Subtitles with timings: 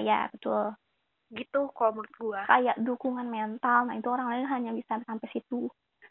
[0.00, 0.74] ya betul.
[1.28, 5.68] Gitu kalau menurut gue kayak dukungan mental nah itu orang lain hanya bisa sampai situ.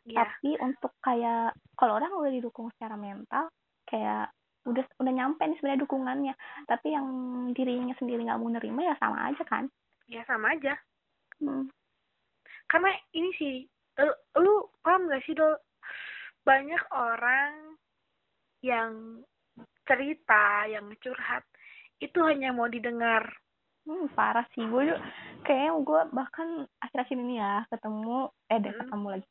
[0.07, 0.23] Iya.
[0.23, 3.52] tapi untuk kayak kalau orang udah didukung secara mental
[3.84, 4.31] kayak
[4.63, 6.34] udah udah nyampe nih sebenarnya dukungannya.
[6.68, 7.07] Tapi yang
[7.52, 9.68] dirinya sendiri nggak mau nerima ya sama aja kan?
[10.07, 10.75] Ya sama aja.
[11.38, 11.69] Hmm.
[12.65, 13.55] karena ini sih
[14.01, 15.54] lu, lu paham gak sih dol?
[16.41, 17.77] Banyak orang
[18.65, 19.21] yang
[19.85, 21.45] cerita yang curhat
[22.02, 23.30] itu hanya mau didengar
[23.88, 24.64] Hmm, parah sih.
[24.68, 25.00] Gue juga
[25.48, 26.48] kayaknya gue bahkan
[26.84, 28.80] akhir-akhir ini ya ketemu eh deh Hmm.
[28.84, 29.30] ketemu lagi.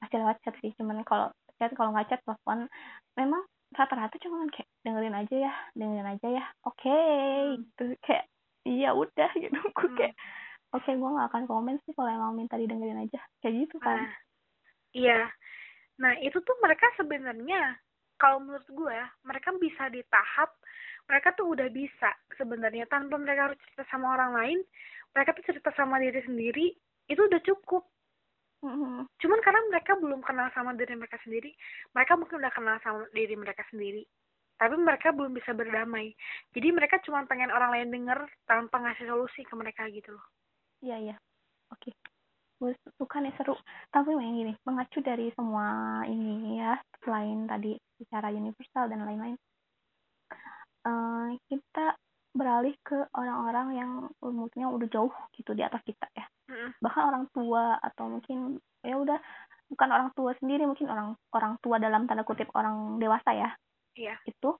[0.00, 1.28] Masih lewat chat sih cuman kalau
[1.60, 2.66] chat kalau nggak chat telepon
[3.14, 6.44] memang rata-rata cuman kayak dengerin aja ya dengerin aja ya.
[6.64, 6.96] Oke
[7.60, 7.84] gitu.
[8.00, 8.24] Kayak
[8.64, 9.60] iya udah gitu.
[9.60, 9.96] Gue Hmm.
[10.00, 10.14] kayak
[10.72, 13.20] oke gue nggak akan komen sih kalau emang minta didengerin aja.
[13.44, 14.08] Kayak gitu kan.
[14.08, 14.12] Nah,
[14.96, 15.28] iya.
[16.00, 17.76] Nah, itu tuh mereka sebenarnya
[18.16, 18.98] kalau menurut gue,
[19.28, 20.50] mereka bisa di tahap
[21.06, 24.58] mereka tuh udah bisa sebenarnya tanpa mereka harus cerita sama orang lain,
[25.12, 26.66] mereka tuh cerita sama diri sendiri,
[27.08, 27.84] itu udah cukup.
[28.62, 29.10] Mhm.
[29.18, 31.50] Cuman karena mereka belum kenal sama diri mereka sendiri,
[31.92, 34.06] mereka mungkin udah kenal sama diri mereka sendiri.
[34.62, 36.14] Tapi mereka belum bisa berdamai.
[36.54, 40.26] Jadi mereka cuma pengen orang lain denger tanpa ngasih solusi ke mereka gitu loh.
[40.78, 41.16] Iya iya.
[41.74, 41.90] Oke.
[42.62, 43.58] Gue suka nih seru.
[43.90, 45.66] Tapi yang gini, mengacu dari semua
[46.06, 49.34] ini ya, selain tadi secara universal dan lain-lain.
[50.86, 51.96] Eh, kita
[52.32, 53.92] beralih ke orang-orang yang
[54.24, 56.24] umurnya udah jauh gitu di atas kita ya.
[56.48, 56.72] Mm-mm.
[56.80, 59.20] Bahkan orang tua atau mungkin ya udah
[59.68, 63.50] bukan orang tua sendiri, mungkin orang orang tua dalam tanda kutip orang dewasa ya.
[63.96, 64.16] Iya.
[64.24, 64.56] Itu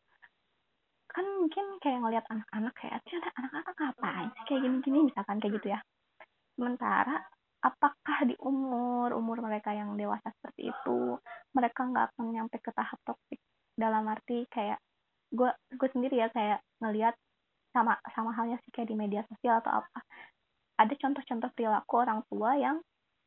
[1.12, 5.76] kan mungkin kayak ngelihat anak-anak kayak "Cih, anak-anak ngapain sih kayak gini-gini misalkan kayak gitu
[5.76, 5.80] ya
[6.56, 7.20] sementara
[7.62, 11.20] apakah di umur umur mereka yang dewasa seperti itu
[11.52, 13.38] mereka nggak akan nyampe ke tahap toksik
[13.76, 14.80] dalam arti kayak
[15.32, 17.12] gue gue sendiri ya kayak ngelihat
[17.72, 18.72] sama sama halnya sih
[19.42, 19.98] sosial atau apa.
[20.78, 22.78] Ada contoh-contoh perilaku orang tua yang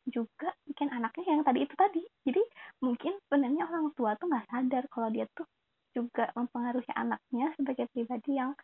[0.07, 2.03] juga bikin anaknya yang tadi itu tadi.
[2.23, 2.41] Jadi
[2.79, 5.43] mungkin sebenarnya orang tua tuh nggak sadar kalau dia tuh
[5.91, 8.55] juga mempengaruhi anaknya sebagai pribadi yang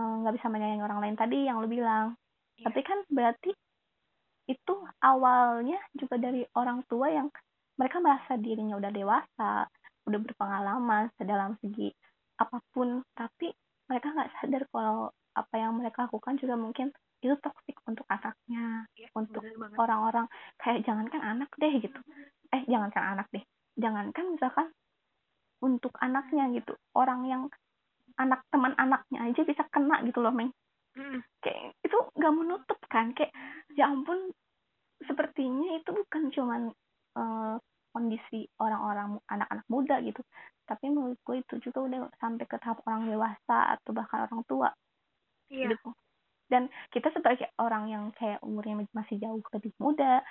[0.00, 2.16] eh, nggak bisa menyayangi orang lain tadi yang lu bilang.
[2.56, 2.72] Iya.
[2.72, 3.52] tapi kan berarti
[4.48, 7.28] itu awalnya juga dari orang tua yang
[7.76, 9.68] mereka merasa dirinya udah dewasa
[10.08, 11.92] udah berpengalaman dalam segi
[12.40, 13.04] apa pun.
[13.12, 13.52] Tapi
[13.92, 19.08] mereka nggak sadar kalau apa yang mereka lakukan juga mungkin itu toksik untuk anaknya Iya,
[19.16, 19.44] untuk
[19.76, 20.26] orang-orang.
[20.60, 21.98] Kayak jangankan anak deh gitu.
[22.52, 23.44] Eh jangankan anak deh.
[23.76, 24.68] Jangankan misalkan
[25.60, 26.76] untuk anaknya gitu.
[26.96, 27.48] Orang yang
[28.16, 30.52] anak teman anaknya aja bisa kena gitu loh meng
[30.96, 31.20] Mm.
[31.44, 33.12] kayak itu nggak menutup kan?
[33.12, 33.28] Kayak
[33.76, 34.32] ya ampun
[35.04, 36.62] sepertinya itu bukan cuman
[37.20, 37.56] eh,
[37.92, 40.24] kondisi orang-orang anak-anak muda gitu.
[40.64, 44.72] Tapi menurut gue itu juga udah sampai ke tahap orang dewasa atau bahkan orang tua
[45.50, 45.74] Iya.
[45.74, 45.90] gitu.
[46.46, 50.22] Dan kita sebagai orang yang kayak umurnya masih jauh lebih muda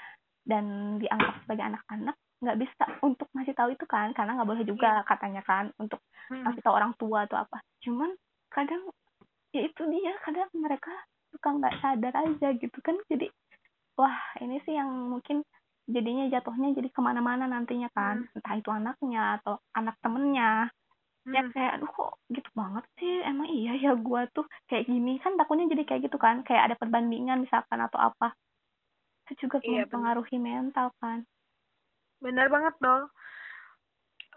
[0.48, 5.02] dan dianggap sebagai anak-anak nggak bisa untuk ngasih tahu itu kan karena nggak boleh juga
[5.08, 6.42] katanya kan untuk Mm.
[6.42, 7.62] ngasih tahu orang tua atau apa.
[7.86, 8.10] Cuman
[8.50, 8.82] kadang
[9.54, 10.92] ya itu dia kadang mereka
[11.30, 13.28] suka nggak sadar aja gitu kan jadi
[14.00, 15.44] wah ini sih yang mungkin
[15.86, 18.26] jadinya jatuhnya jadi ke mana-mana nantinya kan.
[18.34, 20.72] Entah itu anaknya atau anak temennya
[21.26, 21.52] ya Mm.
[21.58, 25.66] kayak aduh kok gitu banget sih emang iya ya gua tuh kayak gini kan takutnya
[25.74, 28.38] jadi kayak gitu kan kayak ada perbandingan misalkan atau apa
[29.26, 31.26] itu juga Iya, mempengaruhi mental kan
[32.22, 33.10] Benar banget dong.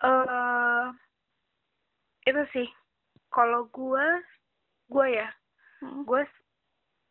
[0.01, 0.85] eh
[2.29, 2.69] itu sih.
[3.29, 4.07] Kalau gue,
[4.89, 5.29] gue ya,
[5.85, 6.23] Mm, gue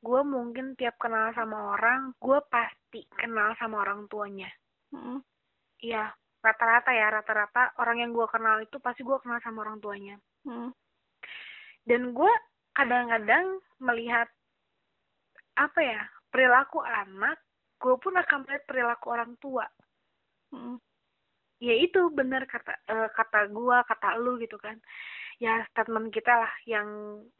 [0.02, 4.50] gue mungkin tiap kenal sama orang, gue pasti kenal sama orang tuanya.
[4.94, 5.22] mm,
[5.82, 6.14] Iya,
[6.48, 10.16] rata-rata ya, rata-rata orang yang gue kenal itu pasti gue kenal sama orang tuanya.
[10.48, 10.72] mm,
[11.84, 12.34] Dan gue
[12.72, 14.28] kadang-kadang melihat
[15.58, 17.36] apa ya perilaku anak,
[17.82, 19.68] gue pun akan melihat perilaku orang tua.
[20.56, 20.80] mm,
[21.58, 24.78] ya itu benar kata eh, kata gua kata lu gitu kan.
[25.42, 26.88] Ya statement kita lah yang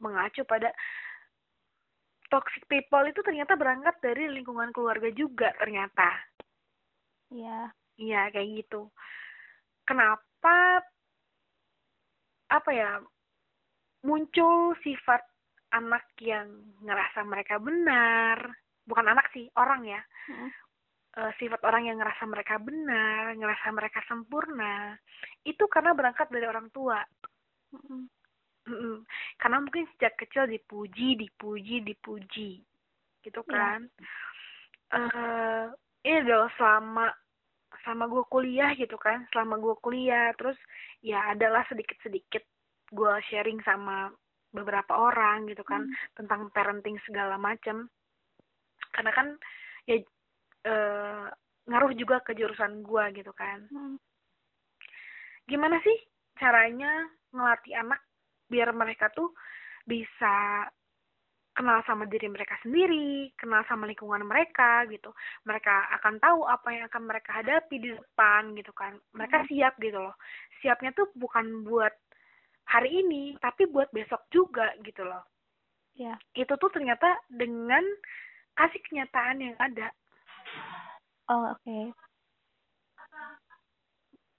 [0.02, 0.70] mengacu pada
[2.28, 6.10] toxic people itu ternyata berangkat dari lingkungan keluarga juga ternyata.
[7.32, 8.88] Iya iya kayak gitu
[9.84, 10.82] kenapa
[12.48, 13.02] apa ya
[14.06, 15.20] muncul sifat
[15.74, 16.48] anak yang
[16.80, 18.40] ngerasa mereka benar
[18.88, 20.00] bukan anak sih orang ya
[20.32, 20.48] mm,
[21.18, 24.94] eh, sifat orang yang ngerasa mereka benar, ngerasa mereka sempurna,
[25.42, 27.02] itu karena berangkat dari orang tua.
[27.74, 28.06] mm,
[28.68, 29.00] Mm-mm.
[29.40, 32.60] Karena mungkin sejak kecil dipuji, dipuji, dipuji,
[33.24, 33.50] gitu Iya.
[33.50, 33.80] kan.
[34.88, 35.64] eh
[36.04, 37.12] ini adalah selama
[37.88, 40.60] selama gue kuliah gitu kan, selama gue kuliah, terus
[41.00, 42.44] ya adalah sedikit-sedikit
[42.92, 44.12] gue sharing sama
[44.52, 45.96] beberapa orang gitu kan Hmm.
[46.16, 47.88] tentang parenting segala macam
[48.96, 49.28] karena kan
[49.84, 50.00] ya
[50.64, 51.26] eh,
[51.68, 54.00] ngaruh juga ke jurusan gua gitu kan Hmm.
[55.44, 55.96] gimana sih
[56.40, 58.00] caranya ngelatih anak
[58.48, 59.36] biar mereka tuh
[59.84, 60.64] bisa
[61.58, 65.10] kenal sama diri mereka sendiri, kenal sama lingkungan mereka gitu.
[65.42, 68.94] Mereka akan tahu apa yang akan mereka hadapi di depan gitu kan.
[69.10, 70.14] Mereka siap gitu loh.
[70.62, 71.90] Siapnya tuh bukan buat
[72.70, 75.26] hari ini, tapi buat besok juga gitu loh.
[75.98, 76.14] Ya.
[76.38, 77.82] Itu tuh ternyata dengan
[78.54, 79.90] kasih kenyataan yang ada.
[81.26, 81.90] Oh, oke.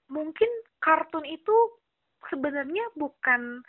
[0.08, 0.50] Mungkin
[0.80, 1.56] kartun itu
[2.32, 3.60] sebenarnya bukan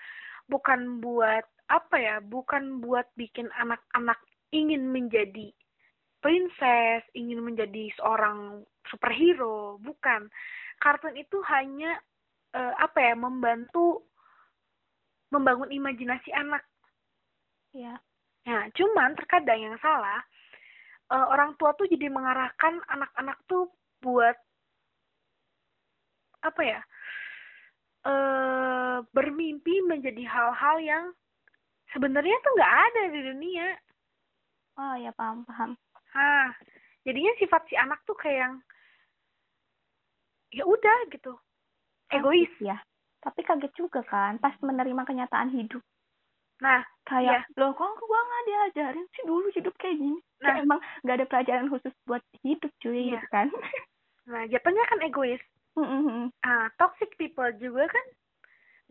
[0.47, 4.19] bukan buat apa ya bukan buat bikin anak-anak
[4.51, 5.55] ingin menjadi
[6.19, 10.27] princess ingin menjadi seorang superhero bukan
[10.83, 11.95] kartun itu hanya
[12.51, 14.03] eh, apa ya membantu
[15.31, 16.61] membangun imajinasi anak
[17.71, 17.95] Ya.
[18.47, 20.19] Nah, cuman terkadang yang salah
[21.11, 23.71] eh, orang tua tuh jadi mengarahkan anak-anak tuh
[24.03, 24.35] buat
[26.43, 26.81] apa ya?
[28.01, 31.05] eh bermimpi menjadi hal-hal yang
[31.91, 33.67] sebenarnya tuh nggak ada di dunia.
[34.79, 35.71] Oh, ya paham, paham.
[36.11, 36.51] Hah,
[37.03, 38.55] jadinya sifat si anak tuh kayak yang
[40.51, 41.35] ya udah gitu.
[42.11, 42.47] Egois.
[42.59, 42.77] Kaget Ya.
[43.21, 45.83] Tapi kaget juga kan pas menerima kenyataan hidup.
[46.61, 50.17] Nah, Kayak, loh kok gua nggak diajarin sih dulu hidup kayak gini.
[50.41, 50.53] Nah.
[50.53, 53.17] Kayak emang nggak ada pelajaran khusus buat hidup cuy Iya.
[53.17, 53.47] gitu kan.
[54.29, 55.41] nah jatuhnya kan egois.
[55.71, 58.05] Hmm, Ah, toxic people juga kan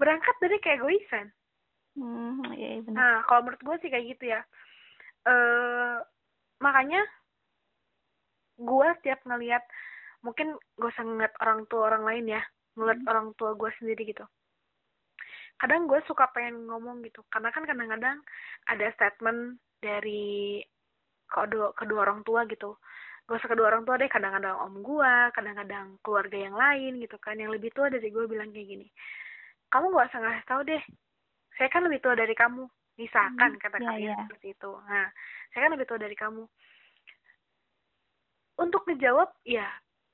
[0.01, 1.29] berangkat dari keegoisan.
[2.01, 2.97] Hmm, iya iya, benar.
[2.97, 4.41] Nah, kalau menurut gue sih kayak gitu ya.
[5.29, 5.97] Eh
[6.65, 7.05] makanya
[8.57, 9.65] gue tiap ngelihat
[10.25, 12.43] mungkin gue usah ngeliat orang tua orang lain ya,
[12.77, 13.11] ngeliat Hmm.
[13.13, 14.25] orang tua gue sendiri gitu.
[15.61, 18.25] Kadang gue suka pengen ngomong gitu, karena kan kadang-kadang
[18.65, 20.65] ada statement dari
[21.29, 22.81] kedua kedua orang tua gitu.
[23.29, 27.37] Gak usah kedua orang tua deh, kadang-kadang om gue, kadang-kadang keluarga yang lain gitu kan,
[27.37, 28.89] yang lebih tua dari gue bilang kayak gini.
[29.69, 30.83] Kamu gak usah ngasih tahu deh,
[31.61, 32.65] saya kan lebih tua dari kamu
[32.97, 34.17] misalkan Hmm, kata iya, kalian iya.
[34.25, 35.07] seperti itu nah
[35.51, 36.43] saya kan lebih tua dari kamu
[38.57, 39.67] untuk ngejawab ya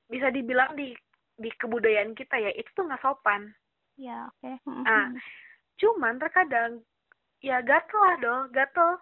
[0.07, 0.95] bisa dibilang di
[1.37, 3.51] di kebudayaan kita ya itu tuh nggak sopan
[3.97, 4.61] Ya, oke.
[4.61, 5.09] Hmm, Ah.
[5.09, 5.17] hmm.
[5.77, 6.85] cuman terkadang
[7.39, 8.97] ya gatel lah doh gatel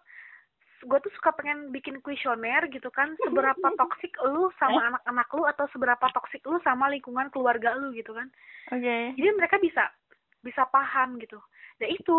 [0.81, 5.65] gue tuh suka pengen bikin kuesioner gitu kan seberapa toksik lu sama anak-anak lu atau
[5.71, 8.27] seberapa toksik lu sama lingkungan keluarga lu gitu kan
[8.71, 9.15] Oke.
[9.15, 9.87] jadi mereka bisa
[10.39, 11.39] bisa paham gitu
[11.81, 12.17] dan itu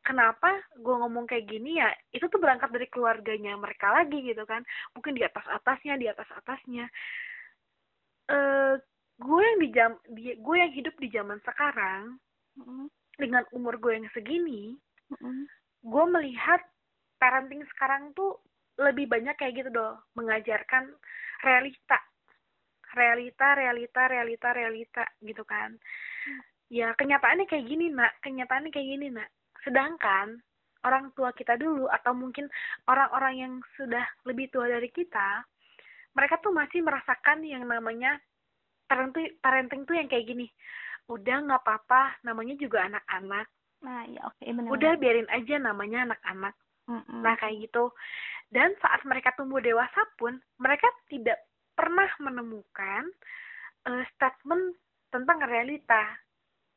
[0.00, 4.64] kenapa gue ngomong kayak gini ya itu tuh berangkat dari keluarganya mereka lagi gitu kan.
[4.96, 6.88] Mungkin di atas atasnya di atas atasnya.
[8.30, 8.74] Eh
[9.20, 12.16] gue yang di jam di, gue yang hidup di zaman sekarang
[12.58, 14.74] Hmm, dengan umur gue yang segini
[15.14, 15.44] hmm.
[15.86, 16.60] gue melihat
[17.16, 18.42] parenting sekarang tuh
[18.76, 20.92] lebih banyak kayak gitu doh mengajarkan
[21.46, 22.00] realita.
[22.90, 25.78] Realita realita realita realita gitu kan
[26.70, 29.28] ya kenyataannya kayak gini nak kenyataannya kayak gini nak
[29.66, 30.38] sedangkan
[30.86, 32.48] orang tua kita dulu atau mungkin
[32.88, 35.44] orang-orang yang sudah lebih tua dari kita
[36.16, 38.16] mereka tuh masih merasakan yang namanya
[38.86, 40.46] parenting parenting tuh yang kayak gini
[41.10, 43.46] udah nggak apa-apa namanya juga anak-anak
[43.80, 44.70] Nah, ya oke benar.
[44.76, 46.54] udah biarin aja namanya anak-anak
[46.90, 47.94] Hmm, Nah, kayak gitu.
[48.50, 51.38] Dan saat mereka tumbuh dewasa pun, mereka tidak
[51.78, 53.06] pernah menemukan
[53.86, 54.74] eh, statement
[55.14, 56.18] tentang realita.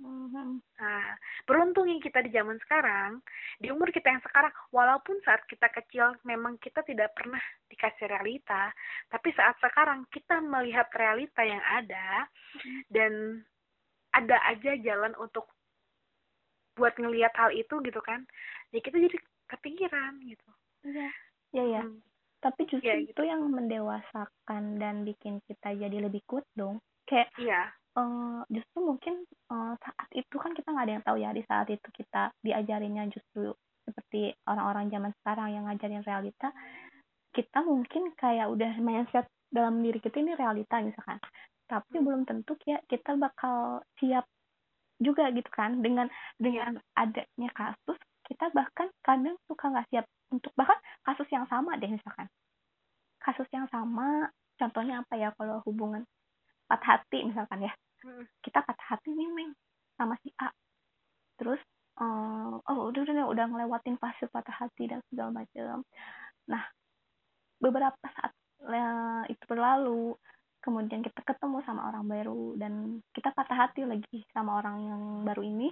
[0.03, 1.15] Nah,
[1.47, 3.23] beruntung yang kita di zaman sekarang,
[3.59, 7.39] di umur kita yang sekarang, walaupun saat kita kecil memang kita tidak pernah
[7.71, 8.71] dikasih realita,
[9.07, 12.27] tapi saat sekarang kita melihat realita yang ada,
[12.91, 13.43] dan
[14.11, 15.47] ada aja jalan untuk
[16.75, 18.25] buat ngelihat hal itu gitu kan,
[18.73, 19.17] ya kita jadi
[19.49, 20.49] kepikiran gitu.
[20.83, 21.09] Iya.
[21.53, 21.81] Iya, ya.
[21.85, 22.01] Hmm.
[22.43, 26.81] Tapi justru Ya, itu yang mendewasakan dan bikin kita jadi lebih kuat dong.
[27.07, 27.71] Kayak Iya.
[27.97, 31.67] Eh, justru mungkin eh, saat itu kan kita nggak ada yang tahu ya di saat
[31.69, 36.55] itu kita diajarinnya justru seperti orang-orang zaman sekarang yang ngajarin realita
[37.33, 41.17] kita mungkin kayak udah mindset dalam diri kita ini realita misalkan.
[41.65, 44.29] Tapi belum tentu ya kita bakal siap
[45.01, 46.07] juga gitu kan dengan
[46.37, 51.89] dengan adanya kasus kita bahkan kadang suka nggak siap untuk bahkan kasus yang sama deh
[51.89, 52.29] misalkan.
[53.17, 54.29] Kasus yang sama
[54.61, 56.05] contohnya apa ya kalau hubungan
[56.73, 57.73] patah hati misalkan ya.
[58.03, 58.25] Hmm.
[58.43, 59.53] kita patah hati nih Meng
[59.95, 60.49] sama si A.
[61.39, 61.61] Terus
[62.01, 65.85] eh, oh udah udah udah ngelewatin fase patah hati dan segala macam
[66.43, 66.63] nah
[67.61, 68.33] beberapa saat
[68.67, 70.17] eh, itu berlalu
[70.59, 75.43] kemudian kita ketemu sama orang baru dan kita patah hati lagi sama orang yang baru
[75.43, 75.71] ini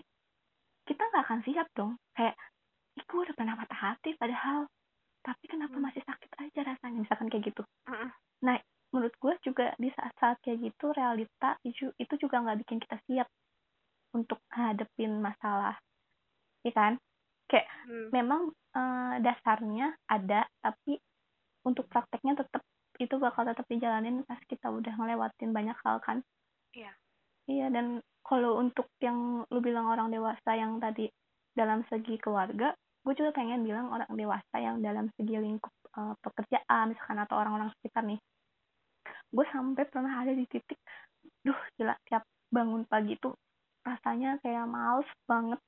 [0.88, 1.96] kita nggak akan siap dong.
[2.16, 2.36] Kayak
[3.00, 4.68] ih gue udah pernah patah hati padahal
[5.24, 5.86] tapi kenapa Hmm.
[5.88, 7.08] masih sakit aja rasanya?
[7.08, 7.64] Misalkan kayak gitu.
[8.44, 8.58] Nah
[8.92, 13.28] menurut gue juga di saat-saat kayak gitu realita itu itu juga nggak bikin kita siap
[14.12, 15.80] untuk hadepin masalah
[16.68, 16.94] ya kan
[17.50, 18.10] kayak Hmm.
[18.12, 21.00] memang eh, dasarnya ada tapi
[21.68, 22.64] untuk prakteknya tetap
[23.00, 26.18] itu bakal tetap dijalanin pas kita udah ngelewatin banyak hal kan
[26.74, 26.96] Iya.
[27.50, 31.10] iya dan kalau untuk yang lu bilang orang dewasa yang tadi
[31.58, 32.72] dalam segi keluarga
[33.02, 37.70] gue juga pengen bilang orang dewasa yang dalam segi lingkup eh, pekerjaan misalkan atau orang-orang
[37.80, 38.20] sekitar nih
[39.32, 40.80] gue sampai pernah ada di titik
[41.42, 43.34] duh gila tiap bangun pagi tuh
[43.82, 45.60] rasanya kayak males banget.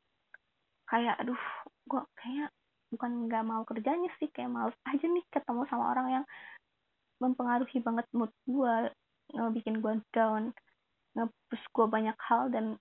[0.85, 1.43] Kayak aduh
[1.89, 2.49] gue kayak
[2.93, 6.25] bukan nggak mau kerjanya sih kayak males aja nih ketemu sama orang yang
[7.17, 8.75] mempengaruhi banget mood gue
[9.33, 10.53] ngebikin gue down
[11.17, 12.77] nge-push gue banyak hal dan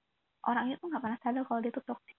[0.48, 2.18] orang itu nggak pernah sadar kalau dia tuh toxic.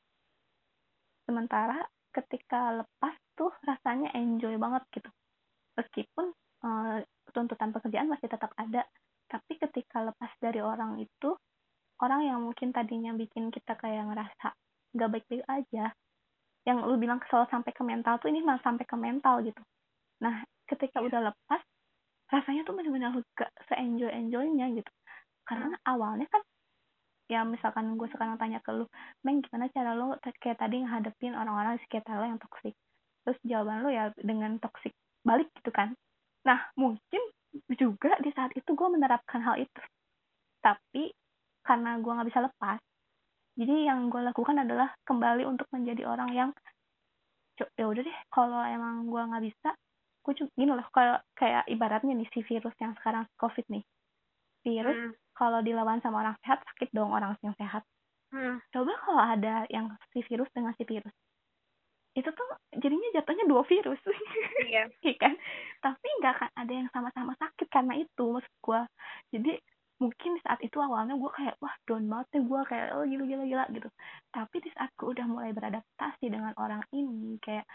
[1.27, 1.77] Sementara
[2.13, 5.09] ketika lepas tuh rasanya enjoy banget gitu.
[5.73, 6.31] Meskipun
[6.63, 6.97] eh,
[7.33, 8.83] tuntutan pekerjaan masih tetap ada.
[9.29, 11.35] Tapi ketika lepas dari orang itu
[12.01, 14.53] orang yang mungkin tadinya bikin kita kayak ngerasa
[14.93, 15.85] nggak baik-baik aja
[16.63, 19.59] yang lu bilang kesel sampai ke mental tuh ini malah sampai ke mental gitu.
[20.23, 21.07] Nah ketika Iya.
[21.11, 21.61] udah lepas
[22.31, 24.91] rasanya tuh benar-benar gak se-enjoy enjoynya gitu.
[25.43, 26.41] Karena awalnya kan
[27.31, 28.85] ya misalkan gue sekarang tanya ke lu
[29.23, 32.75] Meng gimana cara lo t- kayak tadi ngadepin orang-orang di sekitar lo yang toksik
[33.23, 34.91] terus jawaban lo ya dengan toksik
[35.23, 35.95] balik gitu kan
[36.47, 37.21] nah mungkin
[37.77, 39.81] juga di saat itu gue menerapkan hal itu
[40.63, 41.13] tapi
[41.63, 42.79] karena gue nggak bisa lepas
[43.53, 46.49] jadi yang gue lakukan adalah kembali untuk menjadi orang yang
[47.57, 49.69] "Cuk, ya udah deh kalau emang gue nggak bisa
[50.25, 53.83] gue juga gini loh kalau kayak ibaratnya nih si virus yang sekarang covid nih
[54.65, 55.13] virus Hmm.
[55.37, 57.83] kalau dilawan sama orang sehat sakit dong orang yang sehat
[58.33, 58.57] Hmm.
[58.73, 61.13] coba kalau ada yang si virus dengan si virus
[62.13, 63.99] itu tuh jadinya jatuhnya dua virus.
[64.69, 64.85] Iya.
[65.05, 65.33] Iya kan?
[65.81, 68.81] Tapi nggak akan ada yang sama-sama sakit karena itu maksud gue
[69.33, 69.51] jadi
[70.01, 73.23] mungkin di saat itu awalnya gue kayak wah down banget deh gue kayak oh gila
[73.25, 73.89] gila gila gitu.
[74.29, 77.65] Tapi di saat gue udah mulai beradaptasi dengan orang ini kayak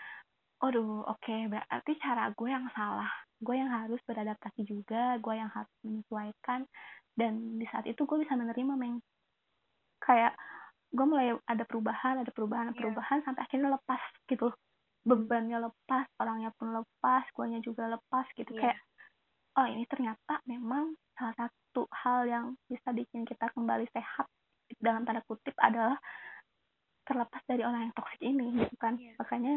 [0.59, 3.11] aduh oke berarti cara gue yang salah.
[3.38, 6.66] Gue yang harus beradaptasi juga gue yang harus menyesuaikan
[7.18, 9.02] dan di saat itu gue bisa menerima meng
[9.99, 10.35] kayak
[10.88, 12.83] gue mulai ada perubahan ada perubahan ada Iya.
[12.83, 14.49] perubahan sampai akhirnya lepas gitu
[15.04, 18.61] bebannya lepas orangnya pun lepas guanya juga lepas gitu Iya.
[18.73, 18.78] kayak
[19.57, 24.26] oh ini ternyata memang salah satu hal yang bisa bikin kita kembali sehat
[24.78, 25.99] dalam tanda kutip adalah
[27.04, 29.16] terlepas dari orang yang toksik ini gitu kan Iya.
[29.16, 29.54] makanya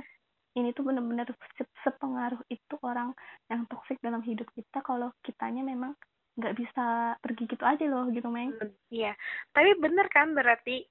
[0.52, 3.16] ini tuh bener-bener se- sepengaruh itu orang
[3.48, 5.96] yang toksik dalam hidup kita kalau kitanya memang
[6.36, 9.16] nggak bisa pergi gitu aja loh gitu meng Hmm, Iya,
[9.52, 10.84] tapi bener kan berarti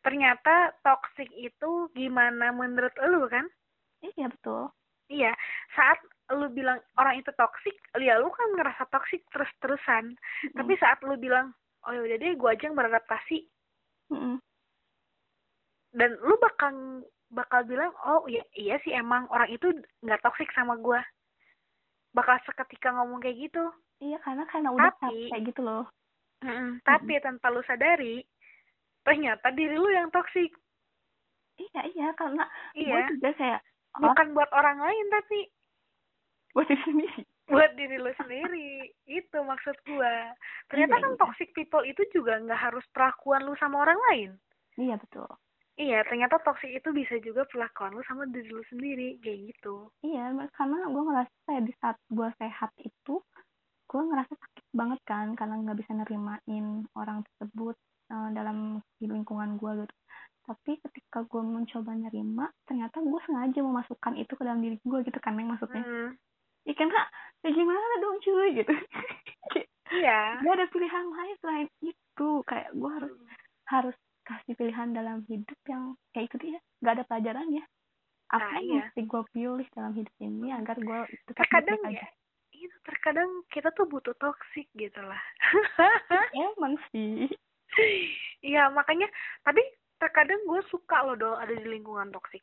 [0.00, 3.44] ternyata toxic itu gimana menurut lu kan?
[4.02, 4.68] iya betul
[5.10, 5.34] Iya,
[5.74, 5.98] saat
[6.30, 10.14] lu bilang orang itu toxic, ya lu kan ngerasa toxic terus-terusan.
[10.54, 11.50] Tapi saat lu bilang,
[11.82, 13.42] oh ya udah deh, gue aja yang beradaptasi,
[14.14, 14.38] Mm-mm.
[15.90, 19.66] dan lu bakal bakal bilang, oh iya, iya sih emang orang itu
[19.98, 21.02] nggak toxic sama gue.
[22.10, 23.66] Bakal seketika ngomong kayak gitu.
[23.98, 25.84] iya karena karena udah Tapi- capek gitu loh
[26.40, 28.22] Mm-mm, Tapi tanpa lu sadari,
[29.02, 30.52] ternyata diri lu yang toxic.
[31.60, 33.60] iya iya karena gue Iya, juga kayak
[33.96, 34.00] oh.
[34.06, 35.38] Bukan buat orang lain tapi
[36.50, 37.20] buat diri sendiri.
[37.46, 38.70] Buat diri lu sendiri.
[39.06, 40.34] Itu maksud gua.
[40.70, 41.20] Ternyata Iya, kan iya.
[41.20, 44.30] toxic people itu juga nggak harus perlakuan lu sama orang lain.
[44.78, 45.26] Iya betul.
[45.76, 49.88] Iya ternyata toxic itu bisa juga perlakuan lu sama diri lu sendiri kayak gitu.
[50.04, 53.14] Iya, karena gue ngerasa kayak di saat gue sehat itu,
[53.88, 57.74] gue ngerasa sakit banget kan, karena nggak bisa nerimain orang tersebut
[58.10, 58.58] eh, dalam
[58.98, 59.94] di lingkungan gue gitu.
[60.44, 65.18] Tapi ketika gue mencoba nerima, ternyata gue sengaja memasukkan itu ke dalam diri gue gitu
[65.18, 65.80] kan, yang maksudnya.
[65.80, 66.10] Hmm,
[66.60, 67.00] Ya karena,
[67.40, 68.72] ya gimana dong cuy gitu.
[69.90, 72.30] Iya gak ada pilihan lain selain itu.
[72.46, 73.12] Kayak gue harus
[73.66, 77.66] harus kasih pilihan dalam hidup yang kayak itu dia, gak ada pelajarannya.
[78.30, 78.80] Apa Ah, yang iya.
[78.86, 82.06] mesti gue pilih dalam hidup ini agar gue tetap terkadang ya
[82.60, 85.16] itu terkadang kita tuh butuh toxic gitu lah
[86.36, 87.24] emang sih
[88.44, 89.06] iya makanya
[89.46, 89.62] tapi
[90.02, 92.42] terkadang gue suka loh dong ada di lingkungan toxic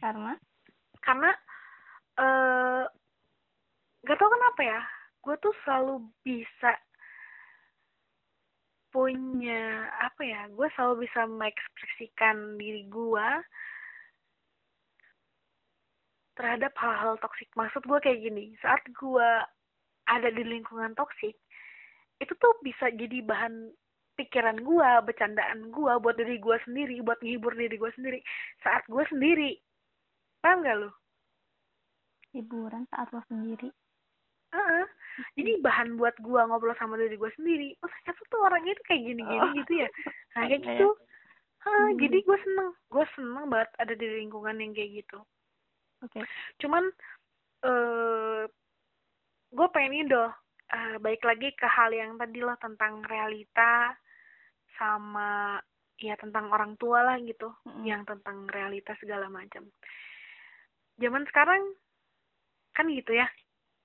[0.00, 0.32] karena?
[1.04, 1.28] Karena
[2.16, 2.84] eh
[4.08, 4.80] gak tau kenapa ya
[5.20, 6.72] gue tuh selalu bisa
[8.88, 13.28] punya apa ya gue selalu bisa mengekspresikan diri gue
[16.40, 17.52] terhadap hal-hal toksik.
[17.52, 19.30] Maksud gue kayak gini saat gue
[20.08, 21.36] ada di lingkungan toksik
[22.16, 23.76] itu tuh bisa jadi bahan
[24.16, 28.18] pikiran gue bercandaan gue buat diri gue sendiri buat menghibur diri gue sendiri
[28.60, 29.60] saat gue sendiri.
[30.40, 30.90] Paham gak lu?
[32.32, 33.68] Hiburan saat lo sendiri.
[34.52, 34.84] Uh
[35.32, 37.72] jadi bahan buat gua ngobrol sama diri gua sendiri.
[37.80, 39.52] Oh ternyata tuh orangnya itu kayak gini gini Oh.
[39.56, 39.88] gitu ya?
[40.36, 40.88] Nah, kayak gitu.
[41.64, 41.96] Hah, Hmm.
[41.98, 42.70] jadi gue seneng.
[42.92, 45.18] Gue seneng banget ada di lingkungan yang kayak gitu.
[46.04, 46.20] Oke.
[46.60, 46.84] Cuman
[47.64, 48.42] eh
[49.50, 50.28] gue pengen ini doh
[50.68, 53.96] eh, balik lagi ke hal yang tadi loh tentang realita
[54.76, 55.60] sama
[55.96, 57.84] ya tentang orang tua lah gitu Mm-mm.
[57.88, 59.64] yang tentang realita segala macam.
[61.00, 61.62] Zaman sekarang
[62.76, 63.28] kan gitu ya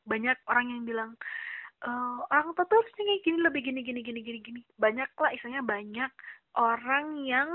[0.03, 1.11] banyak orang yang bilang
[1.81, 4.61] eh orang tua tuh harusnya kayak gini lebih gini gini gini gini gini.
[4.75, 6.11] Banyak lah istilahnya banyak
[6.59, 7.49] orang yang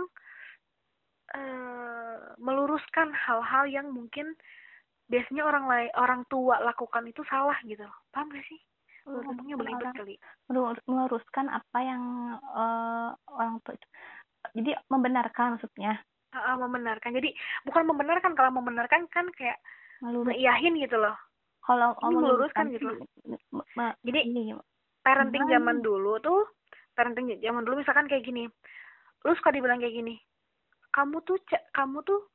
[1.36, 4.32] eh meluruskan hal-hal yang mungkin
[5.06, 7.84] biasanya orang lain orang tua lakukan itu salah gitu.
[8.10, 8.60] Paham gak sih
[9.06, 10.14] ngomongnya belibet kali
[10.50, 12.02] melur- meluruskan apa yang
[12.36, 13.78] eh, orang tua
[14.54, 15.98] jadi membenarkan maksudnya?
[16.30, 17.16] Ah, membenarkan.
[17.16, 17.34] Jadi
[17.66, 19.58] bukan membenarkan kalau membenarkan kan kayak
[19.98, 21.16] melurus ngeiyahin gitu loh.
[21.66, 22.94] Kalau Ini meluruskan gitu.
[23.50, 24.54] me- jadi ini
[25.02, 26.46] parenting zaman dulu tuh
[26.94, 28.46] parenting zaman dulu misalkan kayak gini
[29.22, 30.18] lu suka dibilang kayak gini
[30.90, 31.38] kamu tuh
[31.74, 32.26] kamu tuh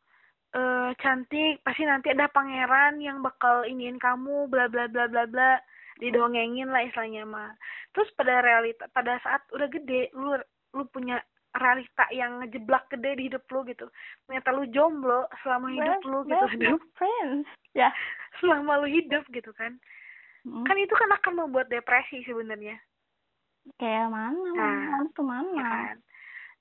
[0.51, 5.59] eh cantik pasti nanti ada pangeran yang bakal iniin kamu bla bla bla bla bla
[6.01, 7.53] didongengin lah istilahnya mah.
[7.93, 10.33] Terus pada realita pada saat udah gede lu
[10.73, 11.21] lu punya
[11.53, 13.85] realita yang ngejeblak gede di hidup lu gitu.
[14.25, 17.45] Ternyata lu jomblo selama hidup lu gitu of friends.
[17.77, 17.93] Ya.
[18.39, 19.77] Selama lu hidup gitu kan.
[20.41, 20.65] Mm.
[20.65, 22.73] kan itu kan akan membuat depresi sebenarnya.
[23.77, 25.97] Kayak mana Nah, mana ya kan.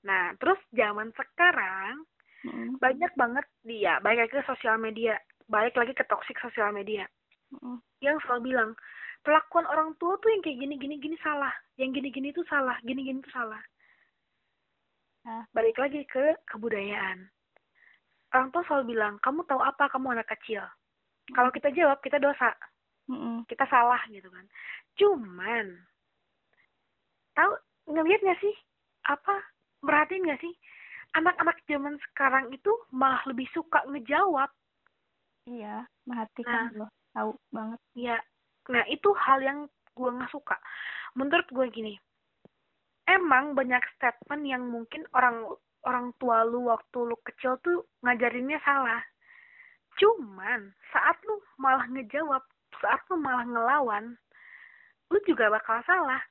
[0.05, 2.05] Nah terus zaman sekarang
[2.41, 2.81] Mm.
[2.81, 5.13] banyak banget dia balik lagi ke sosial media.
[5.45, 7.05] Balik lagi ke toxic sosial media.
[7.51, 7.83] Mm.
[7.99, 8.71] yang selalu bilang
[9.21, 11.53] perlakuan orang tua tuh yang kayak gini gini gini salah.
[11.77, 13.61] Yang gini gini tuh salah gini gini tuh salah.
[15.21, 15.45] Ya.
[15.53, 17.29] balik lagi ke kebudayaan.
[18.33, 19.85] Orang tua selalu bilang kamu tahu apa?
[19.93, 20.65] Kamu anak kecil.
[21.29, 22.57] Kalau kita jawab kita dosa.
[23.09, 23.43] Mm-mm.
[23.49, 24.45] kita salah gitu kan.
[24.97, 25.65] Cuman
[27.37, 27.51] tahu
[27.91, 28.55] ngelihat nggak sih?
[29.05, 29.35] Apa?
[29.85, 30.53] Merhatiin nggak sih?
[31.17, 34.49] Anak-anak zaman sekarang itu malah lebih suka ngejawab.
[35.45, 36.89] Iya merhatikan loh.
[37.11, 37.79] Tahu banget.
[37.93, 38.17] Ya
[38.71, 39.59] nah itu hal yang
[39.91, 40.55] gue nggak suka.
[41.13, 41.93] Menurut gue gini
[43.03, 45.43] emang banyak statement yang mungkin orang
[45.83, 49.03] orang tua lu waktu lu kecil tuh ngajarinnya salah.
[49.99, 52.39] Cuman saat lu malah ngejawab
[52.79, 54.15] saat lu malah ngelawan
[55.11, 56.23] lu juga bakal salah.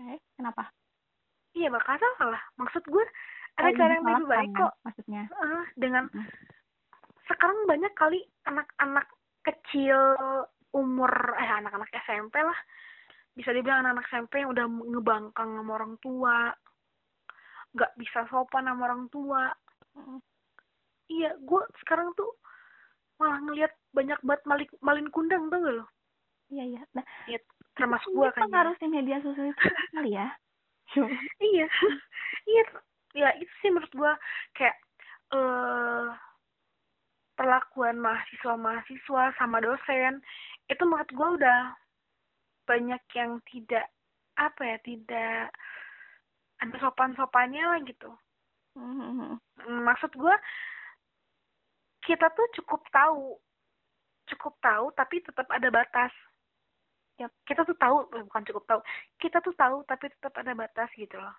[0.00, 0.70] Eh kenapa?
[1.54, 2.42] Iya bakal salah.
[2.56, 3.04] Maksud gue
[3.58, 4.72] ada Oh, cara yang lebih baik ya, kok.
[4.82, 5.22] maksudnya.
[5.28, 6.26] Eh, dengan Mm.
[7.28, 9.06] sekarang banyak kali anak-anak
[9.42, 9.98] kecil
[10.70, 12.58] umur eh anak-anak SMP lah.
[13.34, 16.54] Bisa dibilang anak-anak SMP yang udah ngebangkang sama orang tua.
[17.74, 19.50] Nggak bisa sopan sama orang tua.
[19.98, 20.22] Mm.
[21.10, 22.30] iya gue sekarang tuh
[23.18, 25.86] malah ngelihat banyak banget malin malin kundang tuh gak lo?
[26.54, 26.82] Iya iya.
[26.94, 27.42] Nah ya,
[27.74, 28.46] termasuk gue kan ya.
[28.46, 29.50] pengaruhnya media sosial.
[29.50, 30.30] Itu kali ya?
[31.50, 31.66] Iya.
[32.46, 32.62] Iya
[33.14, 34.12] ya itu sih menurut gua
[34.54, 34.76] kayak
[35.34, 36.06] eh
[37.40, 40.20] perlakuan mahasiswa mahasiswa sama dosen
[40.68, 41.60] itu menurut gua udah
[42.68, 43.88] banyak yang tidak
[44.36, 45.48] apa ya tidak
[46.60, 48.12] ada sopan sopannya lah gitu
[48.78, 49.34] Mm.
[49.66, 50.38] Mm, maksud gua
[52.06, 53.34] kita tuh cukup tahu
[54.30, 56.14] cukup tahu tapi tetap ada batas
[57.18, 57.34] Yap.
[57.42, 58.80] kita tuh tahu eh, bukan cukup tahu
[59.18, 61.34] kita tuh tahu tapi tetap ada batas gitu loh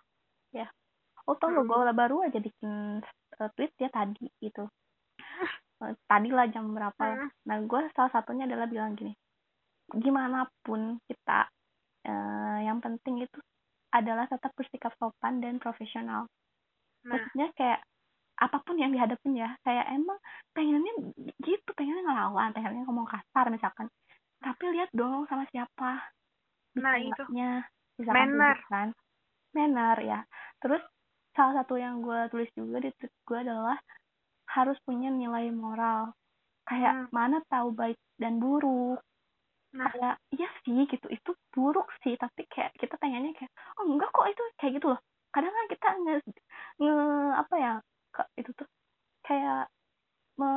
[1.29, 1.71] oh tau lo Mm.
[1.71, 2.99] gue baru aja bikin
[3.39, 4.67] eh, tweet ya tadi gitu
[5.21, 5.51] Eh,
[6.05, 7.29] tadi lah jam berapa Mm.
[7.49, 9.13] nah gue salah satunya adalah bilang gini
[9.97, 11.49] gimana pun kita
[12.07, 13.39] eh, yang penting itu
[13.91, 16.31] adalah tetap bersikap sopan dan profesional.
[17.03, 17.19] Nah.
[17.19, 17.79] Maksudnya kayak
[18.41, 20.17] apa pun yang dihadapin ya kayak emang
[20.55, 21.13] pengennya
[21.45, 23.91] gitu pengennya ngelawan pengennya ngomong kasar misalkan.
[24.41, 26.01] Tapi lihat dong sama siapa.
[26.81, 27.23] Nah, itu.
[27.99, 28.57] Misalkan Manner.
[28.57, 28.87] gitu kan.
[29.53, 30.19] Manner ya.
[30.63, 30.81] Terus
[31.37, 33.77] salah satu yang gue tulis juga di tweet gue adalah
[34.55, 36.13] harus punya nilai moral.
[36.69, 37.09] Kayak Hmm.
[37.15, 38.99] mana tahu baik dan buruk.
[39.75, 39.87] Nah.
[39.91, 42.15] Kayak iya sih gitu itu buruk sih.
[42.19, 44.99] Tapi kayak kita pengennya kayak oh enggak kok itu kayak gitu loh.
[45.33, 46.13] Kadang kan kita nge,
[46.81, 46.93] nge
[47.41, 47.73] apa ya
[48.15, 48.67] ke, itu tuh
[49.27, 49.71] kayak
[50.39, 50.49] me,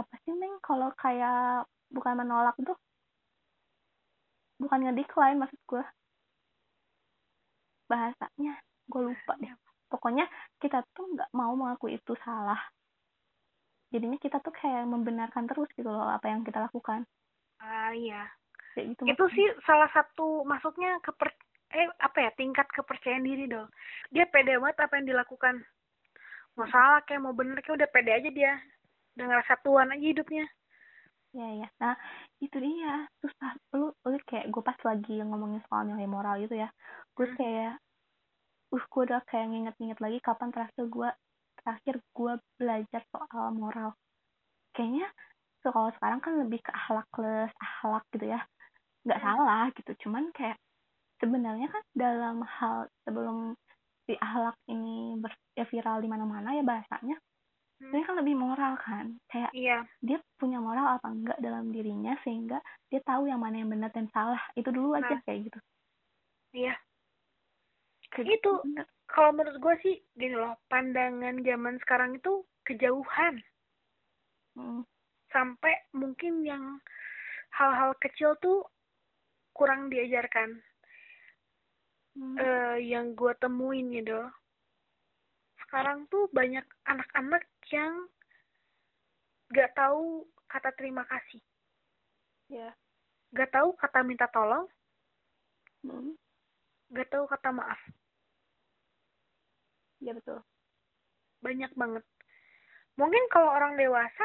[0.00, 2.76] apa sih neng kalau kayak bukan menolak tuh
[4.60, 5.82] bukan nge-decline maksud gue
[7.90, 8.54] bahasanya
[8.86, 9.50] gue lupa deh
[9.90, 10.24] pokoknya
[10.62, 12.58] kita tuh nggak mau mengakui itu salah.
[13.90, 17.02] Jadinya kita tuh kayak membenarkan terus gitu loh apa yang kita lakukan.
[17.58, 18.30] Ah iya.
[18.72, 19.34] Kayak gitu itu maksudnya.
[19.34, 21.28] sih salah satu maksudnya keper
[21.70, 23.66] eh apa ya tingkat kepercayaan diri dong.
[24.14, 25.54] Dia pede banget apa yang dilakukan.
[26.54, 28.54] Mau salah kayak mau bener kayak udah pede aja dia.
[29.18, 30.46] Udah ngerasa tuan aja hidupnya.
[31.34, 31.94] Ya ya nah
[32.38, 33.06] itu dia.
[33.22, 36.70] Susah lu lu kayak gue pas lagi ngomongin soal nilai moral gitu ya.
[37.18, 37.38] Gue Hmm.
[37.38, 37.74] kayak
[38.70, 41.08] uh gue udah kayak nginget-nginget lagi kapan terakhir gue
[41.60, 43.90] terakhir gue belajar soal moral.
[44.72, 45.10] Kayaknya
[45.60, 48.40] so, kalau sekarang kan lebih ke akhlak plus akhlak gitu ya.
[49.04, 49.26] Nggak Hmm.
[49.26, 50.56] salah gitu cuman kayak
[51.20, 53.52] sebenarnya kan dalam hal sebelum
[54.08, 57.16] si akhlak ini ber, ya viral di mana-mana ya bahasanya
[57.80, 57.92] Hmm.
[57.96, 59.16] ini kan lebih moral kan.
[59.28, 59.84] Kayak iya.
[60.04, 62.60] dia punya moral apa enggak dalam dirinya sehingga
[62.92, 64.40] dia tahu yang mana yang benar dan salah.
[64.52, 65.20] Itu dulu aja Nah.
[65.24, 65.58] kayak gitu.
[66.52, 66.74] Iya
[68.10, 68.52] Kayak Itu.
[69.10, 73.42] kalau menurut gue sih gini loh pandangan zaman sekarang itu kejauhan.
[74.58, 74.82] Mm,
[75.30, 76.78] sampai mungkin yang
[77.54, 78.66] hal-hal kecil tuh
[79.54, 80.62] kurang diajarkan.
[82.18, 84.26] Mm, eh yang gue temuin gitu
[85.70, 88.10] sekarang tuh banyak anak-anak yang
[89.54, 91.38] gak tahu kata terima kasih.
[92.50, 92.74] Ya.
[93.30, 94.66] Gak tahu kata minta tolong.
[95.86, 96.18] Mm,
[96.90, 97.80] gak tahu kata maaf.
[100.00, 100.40] Ya betul.
[101.44, 102.04] Banyak banget.
[102.96, 104.24] Mungkin kalau orang dewasa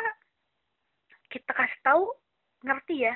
[1.29, 2.03] kita kasih tahu
[2.63, 3.15] ngerti ya.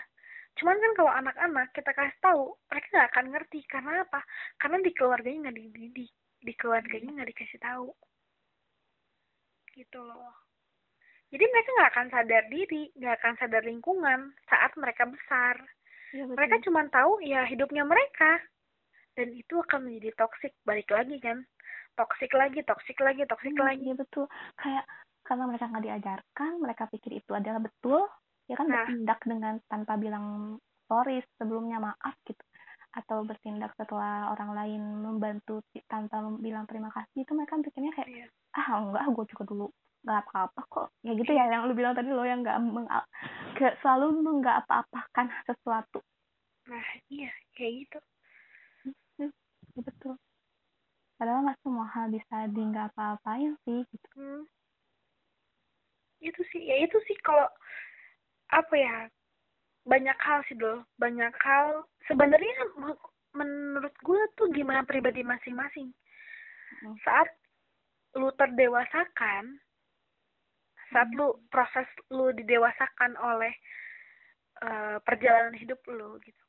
[0.59, 3.59] Cuman kan kalau anak-anak kita kasih tahu mereka nggak akan ngerti.
[3.65, 4.21] Karena apa?
[4.59, 6.11] Karena di keluarganya nggak dididik.
[6.39, 7.89] Di keluarganya nggak dikasih tahu.
[9.73, 10.35] Gitu loh.
[11.29, 14.19] Jadi mereka nggak akan sadar diri nggak akan sadar lingkungan
[14.51, 15.55] saat mereka besar.
[16.11, 16.35] Ya betul.
[16.35, 18.41] Mereka cuma tahu ya hidupnya mereka
[19.19, 21.43] dan itu akan menjadi toksik balik lagi kan
[21.93, 23.83] toksik lagi toksik lagi toksik Hmm, lagi.
[23.83, 24.31] iya betul.
[24.55, 24.87] Kayak
[25.27, 28.07] karena mereka nggak diajarkan mereka pikir itu adalah betul
[28.47, 28.87] ya kan Nah.
[28.87, 30.55] bertindak dengan tanpa bilang
[30.87, 32.39] sorry sebelumnya maaf gitu.
[32.89, 38.25] Atau bertindak setelah orang lain membantu tanpa bilang terima kasih itu mereka pikirnya kayak Iya.
[38.55, 39.67] ah enggak gue juga dulu
[39.99, 40.87] nggak apa-apa kok.
[41.03, 42.57] Ya gitu ya yang lu bilang tadi lo yang nggak
[43.59, 45.99] ke- selalu lu nggak apa-apakan sesuatu.
[46.71, 47.99] Nah iya kayak gitu
[49.83, 50.15] betul
[51.19, 54.43] padahal nggak semua hal bisa di nggak apa-apain sih gitu Hmm.
[56.19, 57.47] Itu sih, ya itu sih kalau
[58.51, 59.07] apa ya
[59.87, 61.87] banyak hal sih loh, banyak hal.
[62.11, 65.95] Sebenarnya me- menurut gue tuh gimana pribadi masing-masing.
[66.83, 66.95] Hmm.
[67.07, 67.29] Saat
[68.19, 69.63] lu terdewasakan,
[70.91, 73.53] saat lu proses lu didewasakan oleh
[74.59, 76.43] eh, perjalanan hidup lu gitu.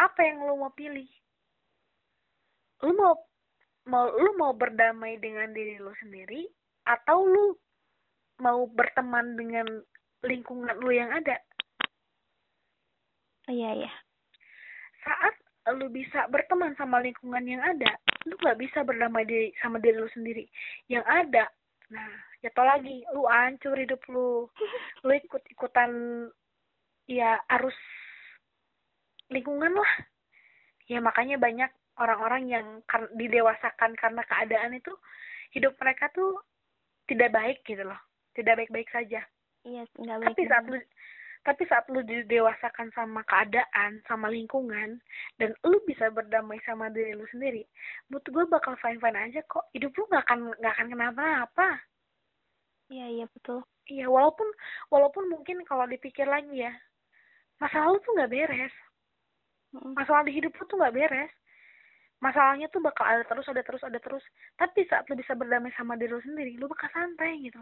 [0.00, 1.08] Apa yang lu mau pilih?
[2.84, 3.14] Lu mau
[3.86, 6.44] mau lu mau berdamai dengan diri lu sendiri
[6.84, 7.54] atau lu
[8.42, 9.66] mau berteman dengan
[10.26, 11.38] lingkungan lu yang ada?
[13.46, 13.92] Iya iya.
[15.06, 15.34] Saat
[15.78, 17.94] lu bisa berteman sama lingkungan yang ada
[18.26, 20.44] lu nggak bisa berdamai diri sama diri lu sendiri.
[20.90, 21.44] Yang ada
[21.86, 22.10] nah
[22.42, 24.50] jatuh lagi lu hancur hidup lu.
[25.06, 25.90] Lu ikut ikutan
[27.06, 27.78] ya arus
[29.30, 29.92] lingkungan lah.
[30.90, 34.92] Ya makanya banyak orang-orang yang kar- didewasakan karena keadaan itu
[35.56, 36.36] hidup mereka tuh
[37.08, 37.98] tidak baik gitu loh.
[38.36, 39.24] Tidak baik-baik saja.
[39.66, 40.78] Iya nggak baik tapi saat lu
[41.46, 44.98] tapi saat lu didewasakan sama keadaan sama lingkungan
[45.38, 47.62] dan lu bisa berdamai sama diri lu sendiri
[48.10, 49.66] menurut gue bakal fine fine aja kok.
[49.74, 51.68] Hidup lu nggak akan nggak akan kenapa-napa
[52.90, 53.62] iya iya betul.
[53.86, 54.46] Iya walaupun
[54.90, 56.74] walaupun mungkin kalau dipikir lagi ya
[57.58, 58.74] masalah lu tuh nggak beres.
[59.98, 61.32] Masalah di hidup lu tuh nggak beres
[62.18, 64.24] masalahnya tuh bakal ada terus ada terus ada terus
[64.56, 67.60] tapi saat lu bisa berdamai sama diri lu sendiri lu bakal santai gitu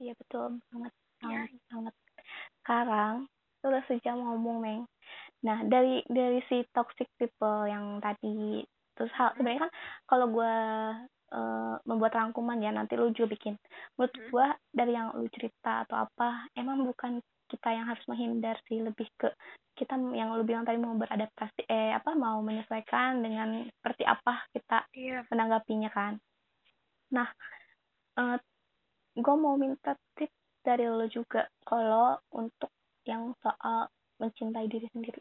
[0.00, 1.46] iya betul banget Iya.
[1.70, 1.94] banget
[2.62, 3.14] sekarang
[3.62, 4.82] lu udah sejam ngomong Meng
[5.42, 8.62] nah dari dari si toxic people yang tadi
[8.94, 9.38] terus hal Hmm.
[9.38, 9.72] sebenarnya kan
[10.06, 10.54] kalau gue
[11.88, 13.56] membuat rangkuman ya nanti lu juga bikin
[13.96, 14.28] menurut Hmm.
[14.28, 19.04] gue dari yang lu cerita atau apa emang bukan kita yang harus menghindar sih lebih
[19.20, 19.28] ke
[19.76, 24.88] kita yang lu bilang tadi mau beradaptasi eh apa mau menyesuaikan dengan seperti apa kita
[24.96, 26.16] iya menanggapinya kan.
[27.12, 27.28] Nah,
[28.20, 28.38] eh
[29.12, 32.72] gue mau minta tips dari lo juga kalau untuk
[33.04, 33.90] yang soal
[34.22, 35.20] mencintai diri sendiri.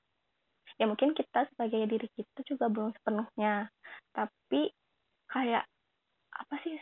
[0.78, 3.70] Ya mungkin kita sebagai diri kita juga belum sepenuhnya,
[4.16, 4.72] tapi
[5.28, 5.66] kayak
[6.32, 6.78] apa sih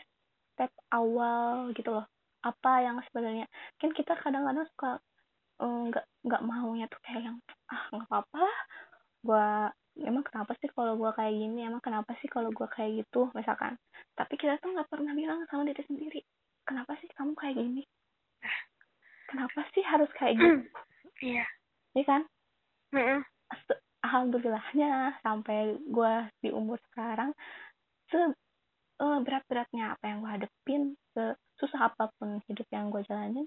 [0.54, 2.06] step awal gitu loh.
[2.44, 3.48] Apa yang sebenarnya
[3.80, 5.00] kan kita kadang-kadang suka
[5.60, 7.36] eh, nggak nggak maunya tuh kayak yang
[7.70, 8.44] ah nggak apa-apa
[9.20, 9.48] gue
[10.00, 11.60] emang kenapa sih kalau gue kayak gini?
[11.68, 13.28] Emang kenapa sih kalau gue kayak gitu?
[13.36, 13.76] Misalkan.
[14.16, 16.20] Tapi kita tuh nggak pernah bilang sama diri sendiri
[16.64, 17.82] kenapa sih kamu kayak gini?
[19.28, 20.62] Kenapa sih harus kayak gitu
[21.34, 21.44] iya.
[21.94, 22.22] Ya kan.
[23.66, 27.34] Se- alhamdulillahnya sampai gue di umur sekarang
[28.10, 28.18] se
[29.00, 30.82] eh, berat-beratnya apa yang gue hadepin
[31.60, 33.44] susah apa pun hidup yang gue jalanin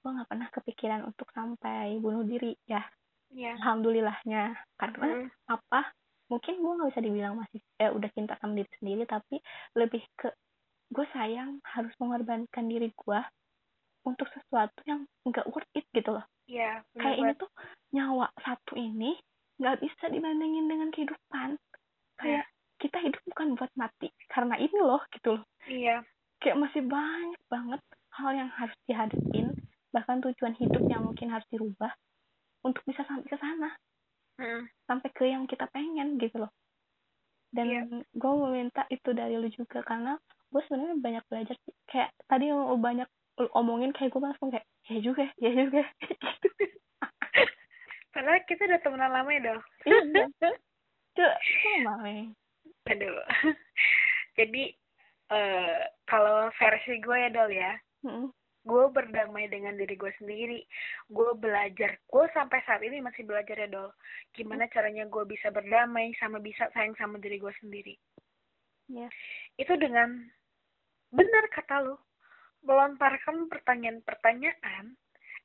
[0.00, 2.86] gue nggak pernah kepikiran untuk sampai bunuh diri ya
[3.34, 3.58] yeah.
[3.58, 5.28] alhamdulillahnya karena mm.
[5.50, 5.90] apa
[6.30, 9.42] mungkin gue nggak bisa dibilang masih eh udah cinta sama diri sendiri tapi
[9.74, 10.30] lebih ke
[10.94, 13.20] gue sayang harus mengorbankan diri gue
[14.06, 17.50] untuk sesuatu yang nggak worth it gitu loh yeah, kayak ini tuh
[17.90, 19.18] nyawa satu ini
[19.58, 21.58] nggak bisa dibandingin dengan kehidupan
[22.22, 22.78] kayak yeah.
[22.78, 26.00] kita hidup bukan buat mati karena ini loh gitu loh iya yeah
[26.46, 27.82] kayak masih banyak banget
[28.14, 29.50] hal yang harus dihadapin
[29.90, 31.90] bahkan tujuan hidup yang mungkin harus dirubah
[32.62, 33.74] untuk bisa sampai ke sana
[34.36, 34.68] Mm.
[34.84, 36.52] sampai ke yang kita pengen gitu loh
[37.50, 37.80] dan Iya.
[38.12, 40.20] gue meminta itu dari lu juga karena
[40.52, 43.08] gue sebenarnya banyak belajar sih kayak tadi yang lu banyak
[43.40, 45.82] lu omongin kayak gue langsung kayak ya juga ya juga
[48.12, 49.60] Padahal kita udah temenan lama ya, Dol.
[49.84, 50.24] iya
[51.84, 52.32] sama Meng.
[52.88, 53.12] Aduh.
[54.40, 54.72] Jadi,
[55.32, 57.72] eh kalau versi gue ya, Dol ya,
[58.06, 58.30] Mm-mm.
[58.66, 60.62] gue berdamai dengan diri gue sendiri.
[61.10, 61.98] Gue belajar.
[62.06, 63.90] Gue sampai saat ini masih belajar ya, Dol.
[64.34, 67.94] Gimana caranya gue bisa berdamai sama bisa sayang sama diri gue sendiri.
[68.86, 69.10] Iya.
[69.58, 70.30] Itu dengan
[71.10, 71.96] benar kata lu,
[72.66, 74.94] melontarkan pertanyaan-pertanyaan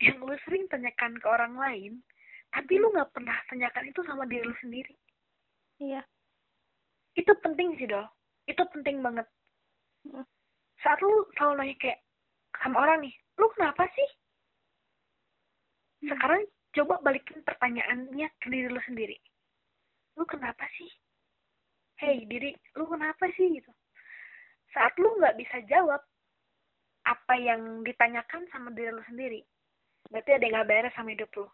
[0.01, 1.93] yang lu sering tanyakan ke orang lain,
[2.49, 4.93] tapi lu nggak pernah tanyakan itu sama diri lu sendiri.
[5.77, 6.01] iya
[7.13, 8.05] Itu penting sih, Dol.
[8.49, 9.29] Itu penting banget.
[10.81, 11.99] Saat lu selalu nanya kayak
[12.57, 14.09] sama orang nih, lu kenapa sih?
[16.09, 16.41] Sekarang
[16.73, 19.17] coba balikin pertanyaannya ke diri lu sendiri.
[20.17, 20.89] Lu kenapa sih?
[22.01, 23.69] Hei diri, lu kenapa sih gitu?
[24.73, 26.01] Saat lu nggak bisa jawab
[27.05, 29.41] apa yang ditanyakan sama diri lu sendiri,
[30.09, 31.47] berarti ada yang nggak beres sama hidup lu.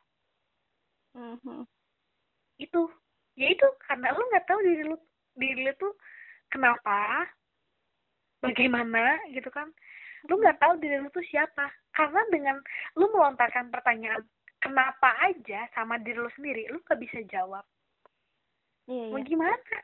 [1.17, 1.67] Mhm.
[2.63, 2.87] Itu,
[3.35, 4.97] ya itu karena lu nggak tahu diri lu,
[5.35, 5.93] diri lu tuh
[6.47, 7.27] kenapa,
[8.41, 9.69] bagaimana gitu kan?
[10.27, 11.69] Lu nggak tahu diri lu tuh siapa.
[11.93, 12.57] Karena dengan
[12.97, 14.21] lu melontarkan pertanyaan
[14.59, 17.63] kenapa aja sama diri lu sendiri, lu nggak bisa jawab.
[18.87, 19.77] iya Mau iya gimana?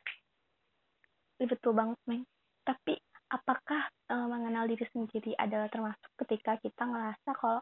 [1.42, 2.24] Iya, betul banget Meng
[2.64, 2.96] tapi
[3.28, 7.60] apakah eh, mengenal diri sendiri adalah termasuk ketika kita ngerasa kalau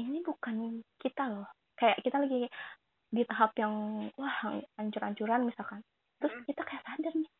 [0.00, 2.48] ini bukan kita loh kayak kita lagi
[3.12, 4.36] di tahap yang wah
[4.80, 5.84] hancur-hancuran misalkan
[6.16, 6.44] terus Mm.
[6.48, 7.30] kita kayak sadar nih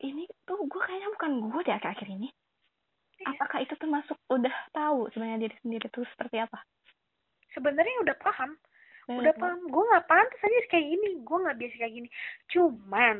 [0.00, 2.28] ini tuh gue kayaknya bukan gue deh akhir-akhir ini
[3.16, 3.32] Iya.
[3.32, 6.60] apakah itu termasuk udah tahu sebenarnya diri sendiri tuh seperti apa
[7.56, 8.52] Sebenarnya udah paham,
[9.08, 9.60] Bener udah paham.
[9.72, 12.08] Gue nggak pantas aja kayak gini, gue nggak biasa kayak gini.
[12.52, 13.16] Cuman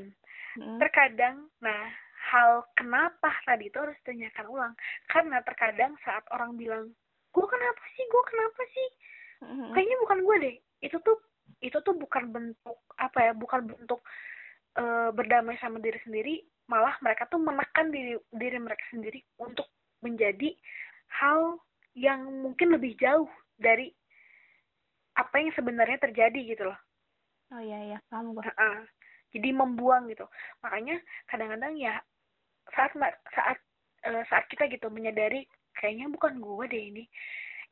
[0.61, 0.77] Mm.
[0.77, 1.89] terkadang, nah
[2.33, 4.75] hal kenapa tadi itu harus ditanyakan ulang.
[5.09, 6.93] Karena terkadang saat orang bilang,
[7.33, 8.89] gue kenapa sih, gue kenapa sih,
[9.49, 9.73] Mm.
[9.73, 10.57] kayaknya bukan gue deh.
[10.85, 11.17] Itu tuh
[11.65, 14.05] itu tuh bukan bentuk apa ya, bukan bentuk
[14.77, 19.67] eh, berdamai sama diri sendiri, malah mereka tuh menekan diri diri mereka sendiri untuk
[20.03, 20.51] menjadi
[21.11, 21.59] hal
[21.97, 23.89] yang mungkin lebih jauh dari
[25.17, 26.79] apa yang sebenarnya terjadi gitu loh.
[27.57, 28.79] oh iya iya paham gue Heeh.
[29.33, 30.29] Jadi membuang gitu.
[30.61, 31.97] Makanya kadang-kadang ya
[32.73, 32.93] saat
[33.33, 33.59] saat
[34.05, 37.05] eh, saat kita gitu menyadari kayaknya bukan gue deh ini.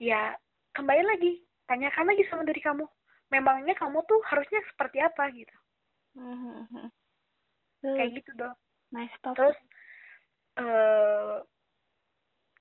[0.01, 0.33] Ya
[0.73, 2.85] kembali lagi tanyakan lagi sama diri kamu.
[3.33, 5.57] Memangnya kamu tuh harusnya seperti apa gitu.
[6.17, 6.89] Mhm.
[7.85, 8.57] Kayak gitu dong.
[8.95, 9.59] Nice talk Terus
[10.55, 11.37] eh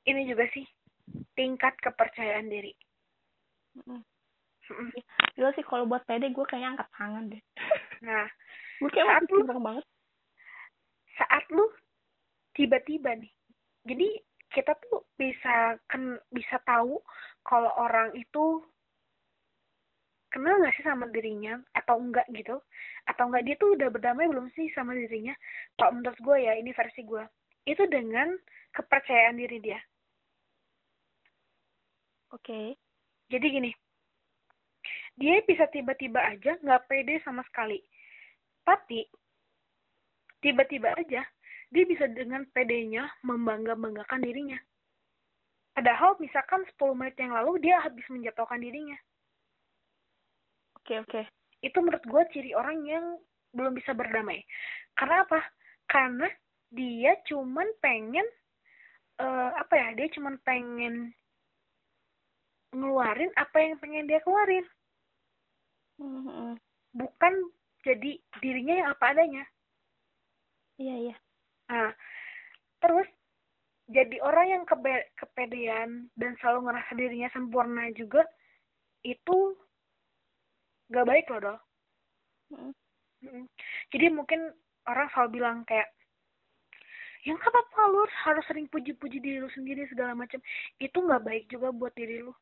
[0.03, 0.65] ini juga sih
[1.33, 2.73] tingkat kepercayaan diri.
[3.79, 4.01] Mm.
[5.35, 7.43] Gila sih kalau buat pede gue kayaknya angkat tangan deh
[7.99, 8.25] Nah,
[8.79, 9.85] gue kayak Saat lu- banget
[11.13, 11.65] saat lu
[12.55, 13.33] tiba-tiba nih
[13.83, 14.07] jadi
[14.49, 17.01] kita tuh bisa ken bisa tahu
[17.43, 18.63] kalau orang itu
[20.33, 21.61] kenal nggak sih sama dirinya?
[21.77, 22.57] Atau enggak gitu?
[23.05, 25.37] Atau enggak dia tuh udah berdamai belum sih sama dirinya?
[25.77, 27.23] Kalau menurut gue ya ini versi gue
[27.69, 28.33] itu dengan
[28.73, 29.79] kepercayaan diri dia.
[32.33, 32.75] Oke.
[33.29, 33.71] Jadi gini
[35.13, 37.77] dia bisa tiba-tiba aja nggak pede sama sekali.
[38.65, 39.05] Tapi
[40.41, 41.21] tiba-tiba aja
[41.69, 44.57] dia bisa dengan pedenya membangga-banggakan dirinya.
[45.73, 48.97] Padahal misalkan 10 menit yang lalu dia habis menjatuhkan dirinya
[50.83, 51.21] oke oke.
[51.63, 53.05] Itu menurut gue ciri orang yang
[53.55, 54.43] belum bisa berdamai.
[54.99, 55.39] Karena apa?
[55.87, 56.27] Karena
[56.75, 58.27] dia cuman pengen
[59.23, 59.87] eh, apa ya?
[59.95, 61.15] Dia cuman pengen
[62.75, 64.67] ngeluarin apa yang pengen dia keluarin.
[65.93, 66.57] Mhm.
[66.93, 67.33] bukan
[67.85, 69.45] jadi dirinya yang apa adanya.
[70.81, 71.15] iya iya.
[71.69, 71.93] Nah,
[72.81, 73.05] terus
[73.85, 74.63] jadi orang yang
[75.15, 78.25] kepedean dan selalu ngerasa dirinya sempurna juga
[79.05, 79.53] itu
[80.93, 81.59] gak baik loh.
[82.53, 82.71] Mhm.
[83.23, 83.47] Mm.
[83.89, 84.51] Jadi mungkin
[84.85, 85.87] orang selalu bilang kayak
[87.23, 90.43] yang apa apa lu harus sering puji-puji diri lu sendiri segala macam
[90.75, 92.35] itu nggak baik juga buat diri lu